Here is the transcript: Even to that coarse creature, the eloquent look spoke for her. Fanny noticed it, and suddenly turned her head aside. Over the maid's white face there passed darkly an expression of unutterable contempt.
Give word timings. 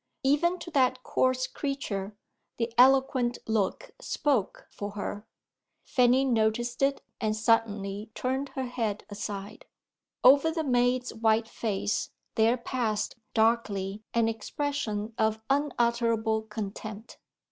Even 0.23 0.57
to 0.57 0.71
that 0.71 1.03
coarse 1.03 1.45
creature, 1.45 2.15
the 2.57 2.73
eloquent 2.75 3.37
look 3.45 3.91
spoke 4.01 4.65
for 4.71 4.93
her. 4.93 5.27
Fanny 5.83 6.25
noticed 6.25 6.81
it, 6.81 7.03
and 7.19 7.35
suddenly 7.35 8.09
turned 8.15 8.49
her 8.57 8.65
head 8.65 9.05
aside. 9.11 9.67
Over 10.23 10.49
the 10.49 10.63
maid's 10.63 11.13
white 11.13 11.47
face 11.47 12.09
there 12.33 12.57
passed 12.57 13.15
darkly 13.35 14.01
an 14.15 14.27
expression 14.27 15.13
of 15.19 15.39
unutterable 15.51 16.41
contempt. 16.41 17.19